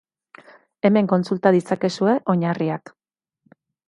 Hemen 0.87 1.09
kontsulta 1.11 1.51
ditzakezue 1.55 2.15
oinarriak. 2.35 2.93